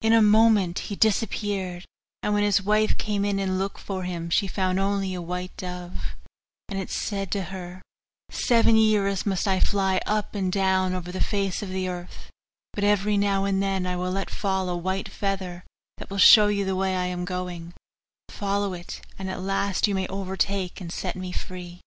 [0.00, 1.84] In a moment he disappeared,
[2.22, 5.54] and when his wife came in and looked for him, she found only a white
[5.58, 6.16] dove;
[6.70, 7.82] and it said to her,
[8.30, 12.30] 'Seven years must I fly up and down over the face of the earth,
[12.72, 15.64] but every now and then I will let fall a white feather,
[15.98, 17.74] that will show you the way I am going;
[18.30, 21.82] follow it, and at last you may overtake and set me free.